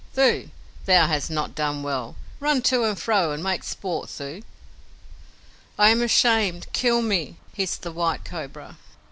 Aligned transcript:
"Thuu, 0.15 0.49
thou 0.87 1.05
hast 1.05 1.29
not 1.29 1.53
done 1.53 1.83
well. 1.83 2.15
Run 2.39 2.63
to 2.63 2.85
and 2.85 2.97
fro 2.99 3.31
and 3.33 3.43
make 3.43 3.63
sport, 3.63 4.09
Thuu!" 4.09 4.41
"I 5.77 5.89
am 5.91 6.01
ashamed. 6.01 6.65
Kill 6.73 7.03
me!" 7.03 7.37
hissed 7.53 7.83
the 7.83 7.91
White 7.91 8.25
Cobra. 8.25 8.77